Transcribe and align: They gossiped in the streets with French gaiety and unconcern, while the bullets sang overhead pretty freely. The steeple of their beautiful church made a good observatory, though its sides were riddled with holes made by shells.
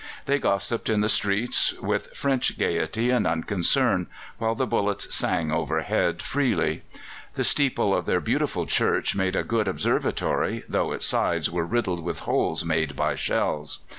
They 0.25 0.39
gossiped 0.39 0.89
in 0.89 1.01
the 1.01 1.07
streets 1.09 1.79
with 1.79 2.15
French 2.17 2.57
gaiety 2.57 3.11
and 3.11 3.27
unconcern, 3.27 4.07
while 4.39 4.55
the 4.55 4.65
bullets 4.65 5.13
sang 5.15 5.51
overhead 5.51 6.17
pretty 6.17 6.23
freely. 6.27 6.81
The 7.35 7.43
steeple 7.43 7.93
of 7.93 8.07
their 8.07 8.19
beautiful 8.19 8.65
church 8.65 9.15
made 9.15 9.35
a 9.35 9.43
good 9.43 9.67
observatory, 9.67 10.63
though 10.67 10.91
its 10.91 11.05
sides 11.05 11.51
were 11.51 11.67
riddled 11.67 12.03
with 12.03 12.21
holes 12.21 12.65
made 12.65 12.95
by 12.95 13.13
shells. 13.13 13.81